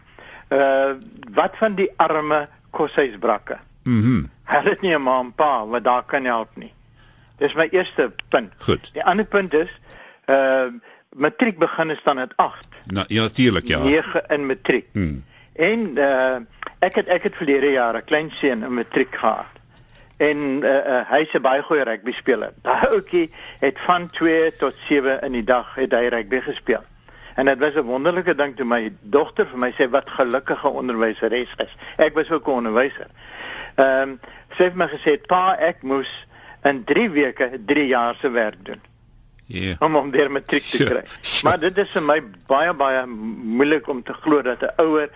[0.50, 0.92] uh
[1.34, 3.58] wat van die arme koshuisbrakke?
[3.84, 3.98] Mhm.
[3.98, 6.74] Mm Hulle het nie 'n ma en pa wat daar kan help nie.
[7.38, 8.54] Dis my eerste punt.
[8.58, 8.94] Goed.
[8.94, 9.80] Die ander punt is
[10.26, 10.68] uh
[11.10, 12.68] matriek begin is dan met 8.
[12.86, 13.80] Na, ja natuurlik ja.
[13.80, 14.88] 9 in matriek.
[14.92, 15.24] Mm.
[15.54, 16.36] En uh
[16.80, 19.54] ek het ek het verlede jaar 'n klein seun in matriek gehad.
[20.18, 22.54] En uh, uh hy's 'n baie goeie rugby speler.
[22.62, 26.84] Daai ouetjie het van 2 tot 7 in die dag het hy rugby gespeel.
[27.36, 31.54] En dit was 'n wonderlike ding toe my dogter vir my sê wat gelukkige onderwyseres
[31.58, 31.76] is.
[31.98, 33.08] Ek was ook 'n onderwyser.
[33.76, 34.19] Ehm um,
[34.58, 36.28] sy het my gesê pa ek moes
[36.63, 38.82] in 3 weke 3 jaar se werk doen.
[39.45, 39.60] Ja.
[39.60, 39.82] Yeah.
[39.82, 41.04] Om om deur matriek te kry.
[41.04, 41.43] Yeah.
[41.43, 45.10] Maar dit is vir my baie baie moeilik om te glo dat 'n ouer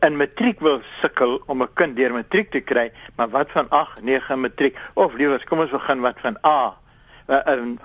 [0.00, 4.02] in matriek wil sukkel om 'n kind deur matriek te kry, maar wat van 8,
[4.02, 6.76] 9 matriek of liewers kom ons begin wat van A.
[7.26, 7.76] Uh, uh,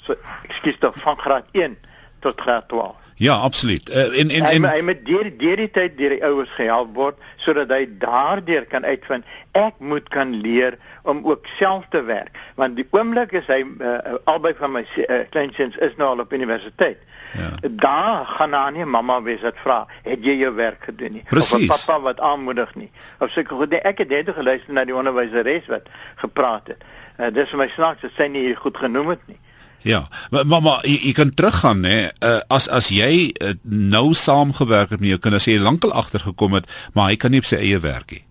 [0.00, 1.78] so ekskuus tog van graad 1
[2.20, 3.05] tot graad 12.
[3.18, 3.88] Ja, absoluut.
[3.88, 6.92] Uh, en en en hy, hy met deur deur die tyd deur die ouers gehelp
[6.98, 9.24] word sodat hy daardeur kan uitvind
[9.56, 10.76] ek moet kan leer
[11.08, 15.22] om ook self te werk want die oomblik is hy uh, albei van my uh,
[15.32, 17.00] kleinseuns is nou al op universiteit.
[17.36, 17.48] Ja.
[17.68, 21.24] Daar gaan na nie mamma wees wat vra, het jy jou werk gedoen nie?
[21.32, 21.70] Precies.
[21.70, 22.90] Of pappa wat aanmoedig nie.
[23.18, 25.88] Of seker goed, nee, ek het net geluister na die onderwyseres wat
[26.20, 26.84] gepraat het.
[27.16, 29.40] Uh, dis vir my snaaks dat sy nie goed genoem het nie.
[29.86, 31.96] Ja, maar maar, maar jy, jy kan teruggaan nê,
[32.26, 36.66] uh, as as jy uh, nou saamgewerk het met jou kinders, jy lankal agtergekom het,
[36.94, 38.24] maar hy kan nie op sy eie werk nie.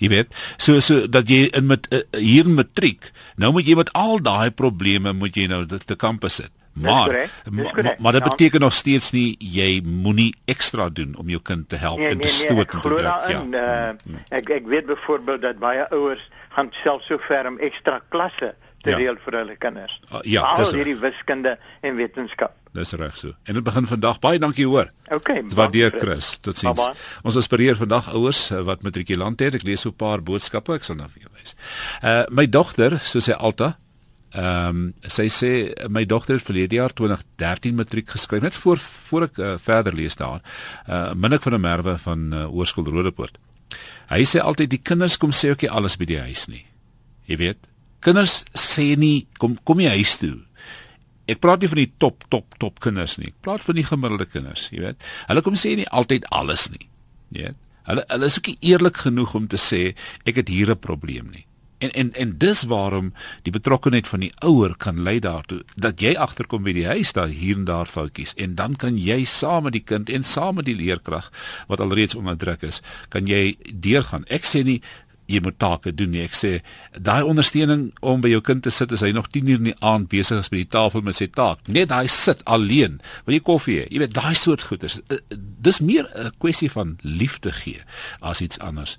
[0.00, 3.76] Jy weet, so so dat jy in met uh, hier in matriek, nou moet jy
[3.78, 6.54] met al daai probleme moet jy nou te kampus sit.
[6.72, 7.12] Maar
[7.44, 8.28] ma, ma, maar dit ja.
[8.28, 12.24] beteken nog steeds nie jy moenie ekstra doen om jou kind te help nee, en
[12.24, 13.52] te nee, stoot nee, en te druk.
[13.52, 13.92] Ja.
[14.00, 16.24] Uh, ek ek weet byvoorbeeld dat baie ouers
[16.56, 18.96] gaan self so ver om ekstra klasse te ja.
[18.96, 20.00] reël vir hulle kinders.
[20.10, 22.56] Uh, ja, dis hierdie wiskunde en wetenskap.
[22.72, 23.34] Dis reg so.
[23.44, 24.18] En dit begin vandag.
[24.18, 24.88] Baie dankie hoor.
[25.12, 25.42] Okay.
[25.54, 26.38] Waardeer Chris.
[26.40, 26.80] Totsiens.
[27.22, 29.58] Ons inspireer vandag ouers eh, wat matrikulant het.
[29.60, 30.72] Ek lees so 'n paar boodskappe.
[30.80, 31.54] Ek sal nou vir jou wys.
[32.02, 33.76] Uh my dogter, so sê Alta,
[34.32, 35.50] ehm um, sy sê
[35.88, 38.42] my dogter het verlede jaar 2013 matriek geskryf.
[38.42, 40.40] Net voor voor ek uh, verder lees daar.
[40.88, 43.38] Uh minnik van 'n merwe van uh, Oorskool Rodepoort.
[44.08, 46.64] Hy sê altyd die kinders kom sê ook nie alles by die huis nie.
[47.28, 47.68] Jy weet,
[48.02, 50.36] kinders sê nie kom kom jy huis toe.
[51.30, 53.30] Ek praat nie van die top top top kinders nie.
[53.30, 55.06] Ek praat van die gemiddelde kinders, jy weet.
[55.30, 56.88] Hulle kom sê nie altyd alles nie.
[57.30, 57.60] Jy weet.
[57.88, 59.94] Hulle hulle is ook nie eerlik genoeg om te sê
[60.26, 61.46] ek het hier 'n probleem nie.
[61.82, 63.12] En en en dis waarom
[63.42, 67.28] die betrokkeheid van die ouer kan lei daartoe dat jy agterkom by die huis daar
[67.28, 70.64] hier en daar foutjies en dan kan jy saam met die kind en saam met
[70.64, 71.32] die leerkrag
[71.66, 74.24] wat alreeds onder druk is, kan jy deurgaan.
[74.28, 74.82] Ek sê nie
[75.32, 76.24] jy moet take doen nie.
[76.26, 76.52] Ek sê
[76.92, 79.78] daai ondersteuning om by jou kind te sit as hy nog 10 uur in die
[79.80, 81.62] aand besig is by die tafel met sy taak.
[81.66, 83.86] Net daai sit alleen, wil jy koffie hê?
[83.90, 85.00] Jy weet daai soort goeders.
[85.08, 85.22] Eh,
[85.62, 87.80] dis meer 'n kwessie van liefde gee
[88.20, 88.98] as iets anders.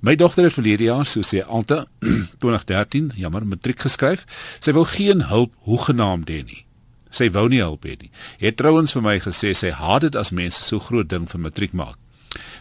[0.00, 1.86] My dogter het verlede jaar, so sê Alta,
[2.42, 4.26] 2013, jammer, matriek geskryf.
[4.60, 6.64] Sy wil geen hulp hoegenaamd hê nie.
[7.12, 8.10] Sy wou nie help hê nie.
[8.40, 11.72] Het trouens vir my gesê sy haat dit as mense so groot ding vir matriek
[11.76, 11.98] maak.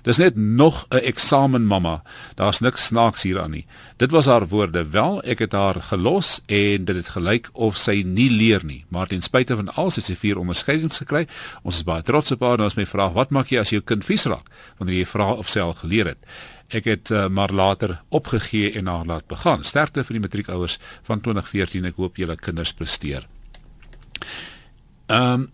[0.02, 2.04] Dis net nog 'n eksamen mamma.
[2.36, 3.66] Daar's niks snaaks hieraan nie.
[3.98, 4.90] Dit was haar woorde.
[4.90, 8.86] Wel, ek het haar gelos en dit het gelyk of sy nie leer nie.
[8.88, 11.28] Maar ten spyte van al sy vier onderskeidings gekry,
[11.64, 13.82] ons is baie trots op haar en ons my vra, "Wat maak jy as jou
[13.82, 16.26] kind vies raak?" wanneer jy vra of sy al geleer het.
[16.72, 19.64] Ek het uh, maar later opgegee en haar laat begaan.
[19.64, 21.86] Sterkte vir die matriekouers van 2014.
[21.86, 23.28] Ek hoop julle kinders presteer.
[25.12, 25.50] Ehm um,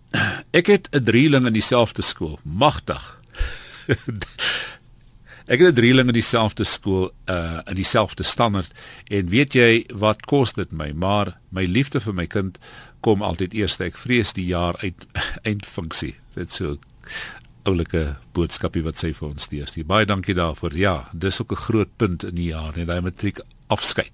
[0.51, 2.39] ek het 'n drieling in dieselfde skool.
[2.43, 3.17] Magtig.
[5.51, 8.71] ek het 'n drieling in dieselfde skool uh in dieselfde standaard
[9.07, 12.59] en weet jy wat kos dit my maar my liefde vir my kind
[13.01, 15.07] kom altyd eers ek vrees die jaar uit
[15.49, 16.77] eindfunksie dit so
[17.67, 19.71] oulike boodskapie wat sy vir ons stuur.
[19.87, 20.75] Baie dankie daarvoor.
[20.77, 24.11] Ja, dis ook 'n groot punt in die jaar, net daai matriek afskeid.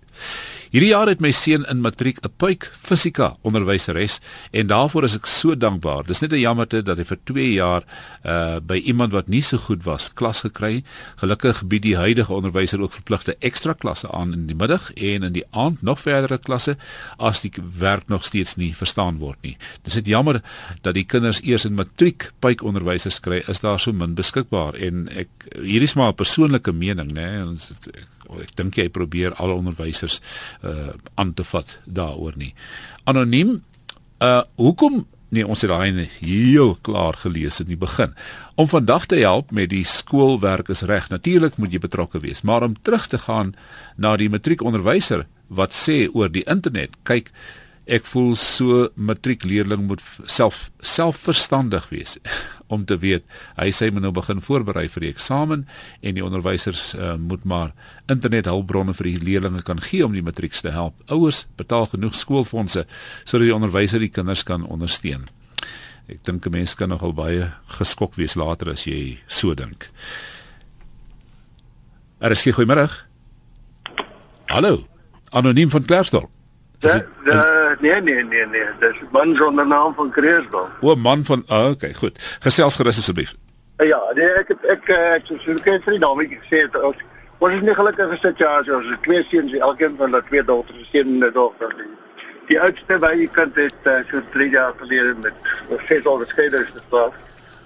[0.73, 4.19] Hierdie jaar het my seun in matriek 'n puik fisika onderwyseres
[4.51, 6.03] en daarvoor is ek so dankbaar.
[6.03, 7.83] Dis net 'n jammerte dat hy vir 2 jaar
[8.25, 10.83] uh by iemand wat nie so goed was klas gekry.
[11.21, 15.33] Gelukkig bied die huidige onderwyser ook verpligte ekstra klasse aan in die middag en in
[15.33, 16.75] die aand nog verdere klasse
[17.19, 19.57] as die werk nog steeds nie verstaan word nie.
[19.83, 20.41] Dis net jammer
[20.81, 25.07] dat die kinders eers in matriek puik onderwysers kry, is daar so min beskikbaar en
[25.09, 27.45] ek hierdie is maar 'n persoonlike mening, né?
[27.45, 28.09] Ons ek
[28.55, 30.21] dink jy probeer alle onderwysers
[30.63, 32.53] uh aan te vat daaroor nie.
[33.03, 33.61] Anoniem
[34.19, 38.13] uh hoekom nee ons het daai heel klaar gelees in die begin.
[38.55, 41.09] Om vandag te help met die skoolwerk is reg.
[41.09, 43.55] Natuurlik moet jy betrokke wees, maar om terug te gaan
[43.97, 47.31] na die matriekonderwyser wat sê oor die internet, kyk
[47.85, 52.17] ek voel so matriekleerling moet self selfverstandig wees
[52.73, 53.25] om te weet
[53.57, 55.65] hy sê moet nou begin voorberei vir die eksamen
[56.01, 57.73] en die onderwysers uh, moet maar
[58.11, 60.95] internet hulpbronne vir die leerders kan gee om die matrieks te help.
[61.11, 62.85] Ouers betaal genoeg skoolfondse
[63.23, 65.27] sodat die onderwyser die kinders kan ondersteun.
[66.07, 69.89] Ek dink 'n mens kan nogal baie geskok wees later as jy so dink.
[72.19, 72.87] Er is goeiemôre.
[74.47, 74.87] Hallo.
[75.31, 76.32] Anoniem van Klerksdorp.
[76.91, 77.41] Het, is,
[77.79, 80.69] nee nee nee nee, dis man sonder naam van Kreersdorp.
[80.81, 82.37] O, man van oh, okay, goed.
[82.39, 83.33] Gesels gerus asseblief.
[83.77, 86.99] Ja, nee, ek het ek ek so kyk vir die dametjie gesê het ons
[87.39, 91.23] ons is nie gelukkige situasie ons het twee seuns, elkeen van hulle twee dogters, seun
[91.23, 91.73] en dogter.
[91.79, 91.89] Die,
[92.51, 95.51] die oudste by die kind het uh, so 3 jaar gelede met
[95.87, 97.19] ses al geskeiders geslaag.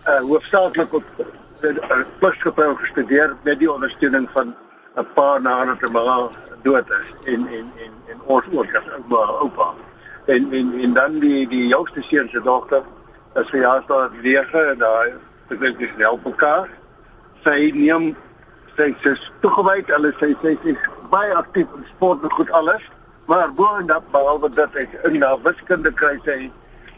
[0.07, 4.55] Uh hoofsaaklik op uh, plus geproe gestudeer met die ondersteuning van
[4.97, 6.29] 'n paar nader te maar
[6.67, 9.69] dood is en en en en ons ook as oupa oupa
[10.35, 12.83] en en en dan die die jongste seun se dogter
[13.41, 15.13] is vir jaar staan 9 en daai
[15.49, 16.69] ek weet dis help mekaar
[17.45, 18.11] sy neem
[18.77, 22.85] sy sy toegewyd hulle sê sy is baie aktief in sport en goed alles
[23.31, 26.37] maar bo en dat behalwe dat ek in na wiskunde kry sy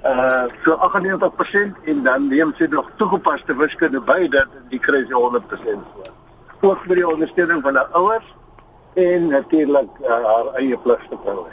[0.10, 5.16] uh so 98% en dan neem sy nog toegepaste wiskunde by dat die kry sy
[5.16, 6.12] 100% voor.
[6.62, 8.30] Ook vir die ondersteuning van haar ouers
[8.96, 11.48] en natuurlik uh, haar eie plig te hou.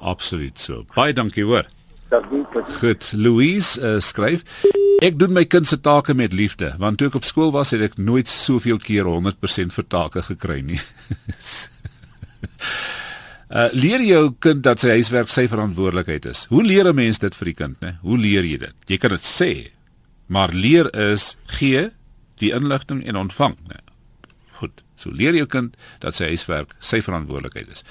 [0.00, 0.84] Absoluut so.
[0.94, 1.66] Baie dankie hoor.
[2.10, 2.44] Dankie.
[2.80, 4.44] Goed, Louise uh, skryf
[5.00, 7.80] Ek doen my kind se take met liefde, want toe ek op skool was, het
[7.86, 10.80] ek nooit soveel keer 100% vir take gekry nie.
[13.48, 16.44] uh leer jou kind dat sy huiswerk sy verantwoordelikheid is.
[16.52, 17.96] Hoe leer 'n mens dit vir die kind, né?
[18.04, 18.76] Hoe leer jy dit?
[18.92, 19.72] Jy kan dit sê,
[20.28, 21.88] maar leer is gee
[22.36, 23.80] die inligting en ontvang, né?
[25.00, 27.84] So leer jou kind dat sy huiswerk sy verantwoordelikheid is.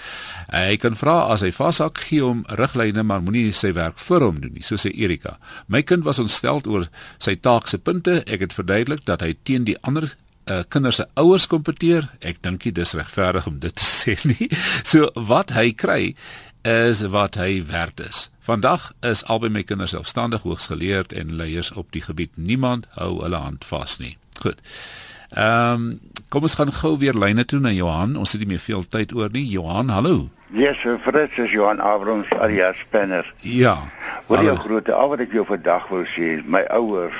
[0.53, 4.39] Hy kan vra as hy vashak gee hom riglyne, maar moenie sy werk vir hom
[4.43, 5.37] doen nie, so sê Erika.
[5.67, 8.21] My kind was ontstel oor sy taak se punte.
[8.27, 10.11] Ek het verduidelik dat hy teen die ander
[10.49, 12.09] uh, kinders se ouers kompeteer.
[12.25, 14.49] Ek dink dit is regverdig om dit te sê nie.
[14.83, 16.15] So wat hy kry
[16.67, 18.27] is wat hy werd is.
[18.43, 22.33] Vandag is albei my kinders selfstandig hoogsgeleerd en leiers op die gebied.
[22.35, 24.17] Niemand hou hulle hand vas nie.
[24.41, 24.59] Goed.
[25.29, 28.15] Ehm um, kom ons gaan gou weer lyne toe na Johan.
[28.17, 29.45] Ons het nie meer veel tyd oor nie.
[29.49, 30.29] Johan, hallo.
[30.53, 33.33] Yes, Fritz is Johan Abrams alias Spanner.
[33.41, 33.77] Ja.
[34.27, 37.17] Wat jy groot al wat ek jou vandag wil sê, my ouers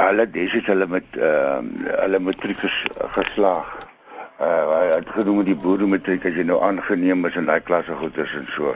[0.00, 2.62] hulle dis het hulle met ehm uh, hulle matriek
[3.16, 3.70] geslaag.
[4.40, 7.60] Uh hy het gedoen met die boere matriek as jy nou aangeneem is in daai
[7.60, 8.74] klasse goeders en so.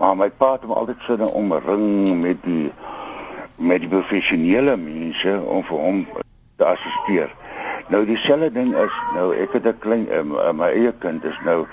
[0.00, 2.72] Maar my pa het hom altyd so omring met die
[3.56, 6.06] met die professionele mense om vir hom
[6.62, 7.30] te assisteer.
[7.90, 11.66] Nou dieselfde ding is nou ek het 'n klein uh, my eie kind is nou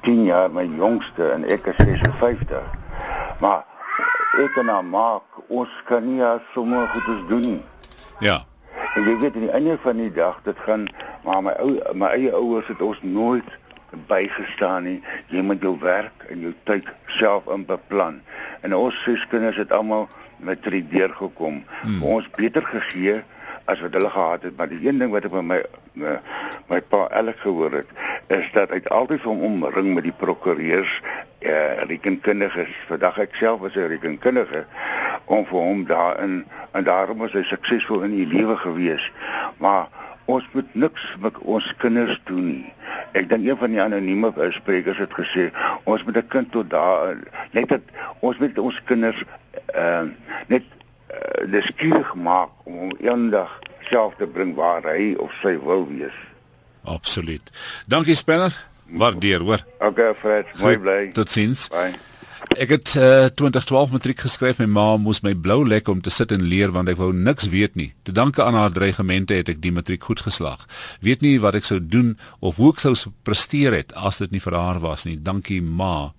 [0.00, 2.62] 10 jaar my jongste en ek is 56.
[3.40, 3.64] Maar
[4.44, 7.62] ek en haar maak ons kan nie as sommer goedes doen nie.
[8.20, 8.44] Ja.
[8.94, 10.88] En jy weet aan die einde van die dag dit gaan
[11.24, 13.48] maar my ou my eie ouers het ons nooit
[14.06, 15.02] bygestaan nie.
[15.30, 18.20] Jy moet jou werk en jou tyd self in beplan.
[18.60, 21.62] En ons ses kinders het almal matriek deurgekom.
[21.82, 22.02] Hmm.
[22.02, 23.22] Ons beter gegee
[23.64, 25.60] as wat hulle gehad het, maar die een ding wat ek by my
[25.94, 26.16] my,
[26.68, 27.90] my pa elke gehoor het,
[28.34, 31.00] is dat hy altyd van omring met die prokureurs
[31.44, 32.72] eh rekenkundiges.
[32.88, 34.64] Vandag ek self was 'n rekenkundige
[35.24, 39.12] om vir hom daarin en daarom was hy suksesvol in die lewe gewees.
[39.56, 39.88] Maar
[40.24, 42.72] ons moet niks met ons kinders doen nie.
[43.12, 45.50] Ek dink een van die anonieme sprekers het gesê
[45.84, 47.16] ons moet 'n kind tot daar
[47.50, 47.80] net dat
[48.20, 49.24] ons moet ons kinders
[49.76, 50.02] uh,
[50.46, 50.62] net
[51.14, 53.50] uh, nuuskierig maak om hom eendag
[53.88, 56.16] self te bring waar hy of sy wil wees.
[56.84, 57.50] Absoluut.
[57.88, 58.54] Dankie Spanner.
[58.92, 59.64] Waardeer, hoor.
[59.80, 60.98] Okay, Fred, mooi bly.
[61.16, 61.68] Totsiens.
[61.72, 61.94] Bye.
[62.54, 64.60] Ek het uh, 2012 matriek geskryf.
[64.62, 67.48] My ma moes my blou lek om te sit en leer want ek wou niks
[67.50, 67.88] weet nie.
[68.06, 70.62] Te danke aan haar dreigemente het ek die matriek goed geslaag.
[71.02, 72.94] Weet nie wat ek sou doen of hoe ek sou
[73.26, 75.16] presteer het as dit nie vir haar was nie.
[75.18, 76.12] Dankie ma.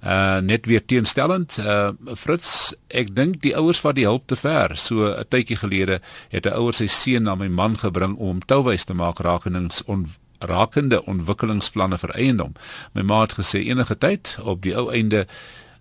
[0.00, 1.58] Uh net weer teenstellend.
[1.60, 4.78] Uh Fritz, ek dink die ouers vat die hulp te ver.
[4.80, 6.00] So 'n tydjie gelede
[6.32, 10.08] het 'n ouer sy seun na my man gebring om touwys te maak rakenings on
[10.44, 12.52] rakende ontwikkelingsplanne vir eiendom.
[12.92, 15.26] My ma het gesê enige tyd op die ou einde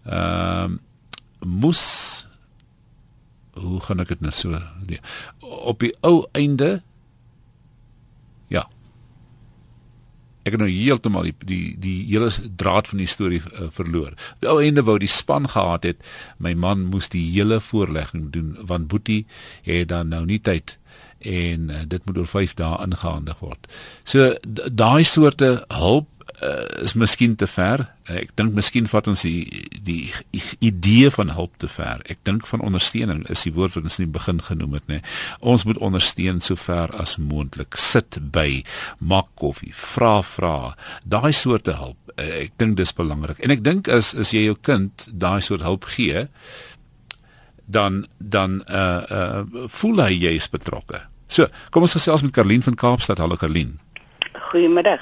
[0.05, 0.81] ehm uh,
[1.43, 1.83] moes
[3.59, 4.99] hoe gaan ek dit nou so nee,
[5.41, 6.81] op die ou einde
[8.47, 8.63] ja
[10.43, 14.15] ek het nou heeltemal die die die hele draad van die storie uh, verloor.
[14.43, 16.01] Die ou einde wou die span gehad het.
[16.37, 19.23] My man moes die hele voorlegging doen want Boetie
[19.63, 20.77] het dan nou nie tyd
[21.23, 23.71] en uh, dit moet oor 5 dae ingehandig word.
[24.03, 26.09] So daai soorte hulp
[26.41, 27.85] uh, is miskien te ver.
[28.07, 30.13] Uh, ek dink miskien vat ons die die
[30.63, 32.01] idee van hulp te ver.
[32.11, 34.99] Ek dink van ondersteuning is die woord wat ons in die begin genoem het, nê.
[35.39, 37.77] Ons moet ondersteun so ver as moontlik.
[37.79, 38.63] Sit by,
[38.99, 40.73] maak koffie, vra vra.
[41.03, 41.99] Daai soorte hulp.
[42.17, 43.41] Uh, ek dink dis belangrik.
[43.43, 46.27] En ek dink as as jy jou kind daai soort hulp gee,
[47.65, 51.05] dan dan uh uh voel hy jy is betrokke.
[51.33, 53.17] So, kom ons gesels met Karlien van Kaapstad.
[53.23, 53.79] Hallo Karlien.
[54.51, 55.01] Goeiemiddag.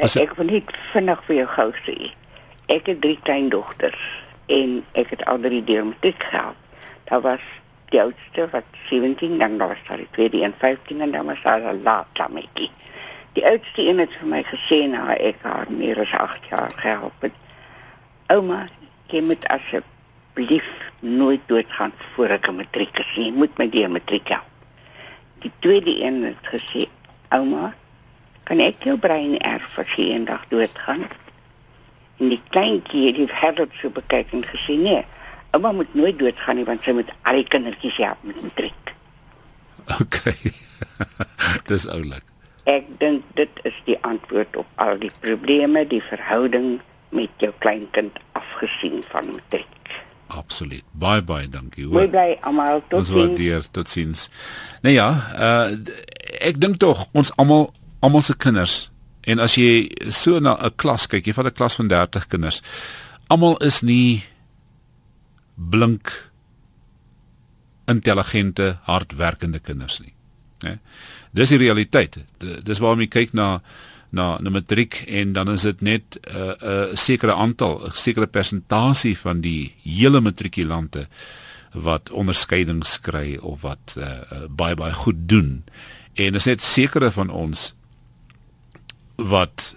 [0.00, 1.94] Ek, ek wil net vinnig vir jou gou sê.
[2.72, 4.04] Ek het drie kleindogters
[4.48, 6.56] en ek het al drie deur met dit gehad.
[7.10, 7.42] Daar was
[7.92, 11.60] die oudste wat 17 dan was daar die tweede en 15 en dan was daar
[11.60, 12.70] 'n laat lammetjie.
[13.36, 17.20] Die oudste een het vir my gesê na ek haar meer as 8 jaar gehelp
[17.20, 17.36] het.
[18.26, 18.68] Ouma,
[19.06, 23.14] jy moet asseblief nooit doodgaan voor ek 'n matriek is.
[23.14, 24.48] Jy moet my die matriek help.
[25.38, 26.88] Die tweede een het gesê,
[27.28, 27.74] ouma,
[28.50, 31.04] kan ek jou brein erf as jy eendag doodgaan?
[32.18, 35.04] En die kleintjie het die herder so bekyk en gesê nee,
[35.54, 38.92] ouma moet nooit doodgaan nie want sy moet al die kindertjies help met matriek.
[40.00, 40.34] OK.
[41.70, 42.26] Dis oulik.
[42.70, 46.80] Ek dink dit is die antwoord op al die probleme, die verhouding
[47.14, 49.94] met jou kleinkind afgesien van matriek.
[50.30, 50.86] Absoluut.
[50.92, 51.86] Baie baie dankie.
[51.90, 53.10] Mooi bly almal tot sins.
[53.10, 54.26] Ons waardeer tot sins.
[54.82, 56.00] Nou ja, uh
[56.40, 57.66] ek dink tog ons almal
[58.00, 58.90] almal se kinders
[59.28, 62.62] en as jy so na 'n klas kyk, jy vat 'n klas van 30 kinders.
[63.28, 64.24] Almal is nie
[65.56, 66.30] blink
[67.86, 70.14] intelligente, hardwerkende kinders nie.
[70.64, 70.78] Né?
[71.32, 72.18] Dis die realiteit.
[72.38, 73.60] Dis waarom jy kyk na
[74.10, 78.26] na 'n matriek en dan is dit net 'n uh, uh, sekere aantal, 'n sekere
[78.26, 81.06] persentasie van die hele matrikulante
[81.72, 85.64] wat onderskeidings kry of wat uh, uh, baie baie goed doen.
[86.14, 87.74] En is net sekere van ons
[89.28, 89.74] wat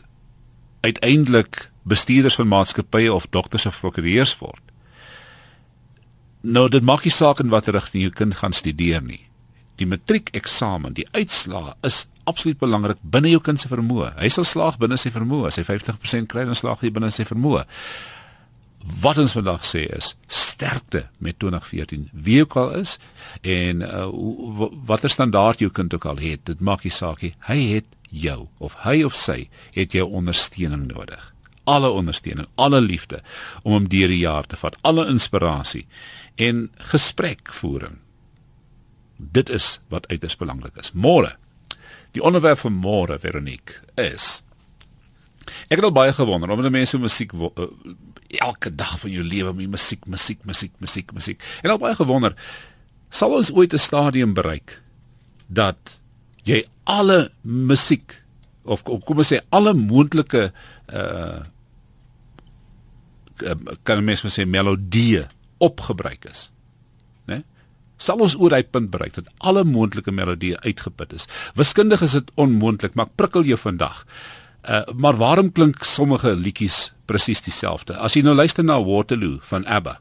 [0.83, 4.61] uiteindelik bestuurders van maatskappye of dokters of prokureurs word.
[6.41, 9.21] Nou dit maak nie saak in watter rigting jou kind gaan studeer nie.
[9.79, 14.13] Die matriekeksamen, die uitslae is absoluut belangrik binne jou kind se vermoë.
[14.19, 15.49] Hy sal slaag binne sy vermoë.
[15.49, 17.63] As hy 50% kry, dan slaag hy binne sy vermoë.
[19.03, 22.09] Wat ons vandag sê is sterkte met 2014.
[22.11, 22.97] Wie ook al is
[23.41, 24.07] en uh,
[24.87, 27.31] watter standaard jou kind ook al het, dit maak nie saak nie.
[27.47, 31.31] Hy het jou of hy of sy het jou ondersteuning nodig.
[31.63, 33.21] Alle ondersteuning, alle liefde
[33.63, 35.85] om hom deur die jaar te vat, alle inspirasie
[36.35, 37.97] en gesprekvoering.
[39.17, 40.91] Dit is wat uiters belangrik is.
[40.93, 41.35] Môre.
[42.13, 44.43] Die onderwerp van môre, Veronique, is
[45.67, 47.65] Ek het al baie gewonder omdat mense musiek uh,
[48.39, 51.43] elke dag van jou lewe met musiek, musiek, musiek, musiek, musiek.
[51.61, 52.35] En al baie gewonder,
[53.09, 54.81] sal ons ooit 'n stadium bereik
[55.47, 55.99] dat
[56.47, 58.19] jy alle musiek
[58.63, 60.49] of kom ons sê alle moontlike
[60.93, 61.41] uh
[63.83, 65.23] kan mens mens sê melodieë
[65.65, 66.45] opgebruik is.
[67.25, 67.39] Né?
[67.39, 67.45] Nee?
[67.97, 71.25] Sal ons oor daai punt bereik dat alle moontlike melodieë uitgeput is.
[71.57, 74.03] Wiskundig is dit onmoontlik, maar ek prikkel jou vandag.
[74.63, 77.97] Uh maar waarom klink sommige liedjies presies dieselfde?
[77.97, 79.97] As jy nou luister na Waterloo van ABBA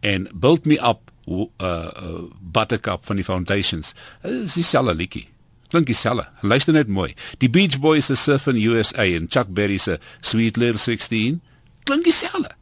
[0.00, 5.26] en Build Me Up uh, uh Buttercup van die Foundations, is dieselfde liedjie.
[5.68, 6.28] Klink dieselfde.
[6.42, 7.14] Luister net mooi.
[7.42, 11.40] Die Beach Boys se Surf in USA en Chuck Berry se Sweet Little 16
[11.84, 12.54] klink dieselfde.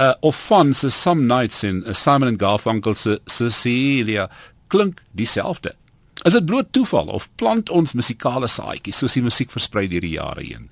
[0.00, 4.28] Uh of van se Some Nights in uh, Simon and Garfunkel se Cecilia
[4.66, 5.74] klink dieselfde.
[6.24, 10.16] Is dit bloot toeval of plant ons musikale saadjies soos die musiek versprei deur die
[10.16, 10.70] jare heen?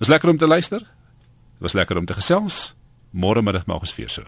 [0.00, 0.86] Was lekker om te luister.
[1.60, 2.74] Was lekker om te gesels.
[3.12, 4.24] Môre middag maak ons weer so.